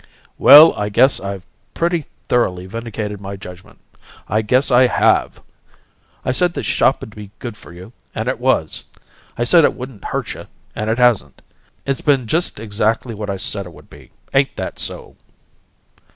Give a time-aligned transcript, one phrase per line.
[0.39, 1.45] "Well, I guess I've
[1.75, 3.77] pretty thoroughly vindicated my judgement.
[4.27, 5.39] I guess I HAVE!
[6.25, 8.83] I said the shop'd be good for you, and it was.
[9.37, 11.43] I said it wouldn't hurt you, and it hasn't.
[11.85, 14.09] It's been just exactly what I said it would be.
[14.33, 15.17] Ain't that so?"